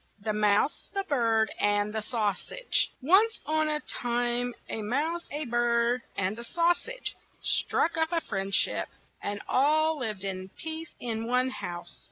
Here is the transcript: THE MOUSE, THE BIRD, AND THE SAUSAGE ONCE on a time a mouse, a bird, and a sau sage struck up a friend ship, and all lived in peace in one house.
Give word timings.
THE 0.19 0.33
MOUSE, 0.33 0.89
THE 0.95 1.03
BIRD, 1.03 1.51
AND 1.59 1.93
THE 1.93 2.01
SAUSAGE 2.01 2.89
ONCE 3.03 3.39
on 3.45 3.69
a 3.69 3.81
time 3.81 4.55
a 4.67 4.81
mouse, 4.81 5.27
a 5.29 5.45
bird, 5.45 6.01
and 6.17 6.39
a 6.39 6.43
sau 6.43 6.73
sage 6.73 7.15
struck 7.43 7.97
up 7.97 8.11
a 8.11 8.19
friend 8.21 8.51
ship, 8.51 8.89
and 9.21 9.43
all 9.47 9.99
lived 9.99 10.23
in 10.23 10.49
peace 10.57 10.95
in 10.99 11.27
one 11.27 11.51
house. 11.51 11.99